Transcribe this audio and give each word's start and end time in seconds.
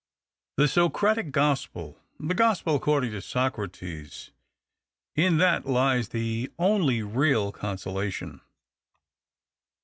The 0.57 0.67
Socratic 0.67 1.29
gospel— 1.31 1.99
the 2.19 2.33
gospel 2.33 2.75
according 2.75 3.11
to 3.11 3.21
Socrates— 3.21 4.31
in 5.25 5.37
that 5.37 5.67
lies 5.67 6.09
the 6.09 6.51
only 6.57 7.03
real 7.03 7.51
consolation." 7.51 8.41